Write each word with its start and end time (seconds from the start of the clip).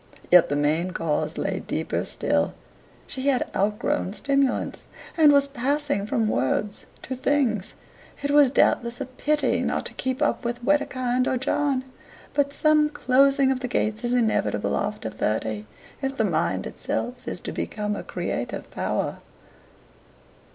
Yet 0.31 0.49
the 0.49 0.55
main 0.55 0.93
cause 0.93 1.37
lay 1.37 1.59
deeper 1.59 2.03
still; 2.05 2.55
she 3.05 3.27
had 3.27 3.47
outgrown 3.55 4.13
stimulants, 4.13 4.85
and 5.15 5.31
was 5.31 5.45
passing 5.45 6.07
from 6.07 6.27
words 6.27 6.87
to 7.03 7.15
things. 7.15 7.75
It 8.23 8.31
was 8.31 8.49
doubtless 8.49 8.99
a 8.99 9.05
pity 9.05 9.61
not 9.61 9.85
to 9.85 9.93
keep 9.93 10.19
up 10.19 10.43
with 10.43 10.63
Wedekind 10.63 11.27
or 11.27 11.37
John, 11.37 11.83
but 12.33 12.51
some 12.51 12.89
closing 12.89 13.51
of 13.51 13.59
the 13.59 13.67
gates 13.67 14.03
is 14.03 14.13
inevitable 14.13 14.75
after 14.75 15.07
thirty, 15.11 15.67
if 16.01 16.15
the 16.15 16.25
mind 16.25 16.65
itself 16.65 17.27
is 17.27 17.39
to 17.41 17.51
become 17.51 17.95
a 17.95 18.01
creative 18.01 18.71
power. 18.71 19.19